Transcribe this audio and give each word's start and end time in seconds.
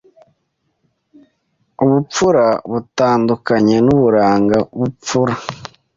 Ubupfura 1.83 2.45
butandukanye 2.71 3.75
n’uburanga 3.85 4.57
b 4.77 4.79
u 4.87 4.89
pfura 5.03 5.35